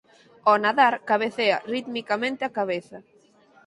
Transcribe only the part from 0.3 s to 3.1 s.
Ó nadar cabecea ritmicamente a cabeza.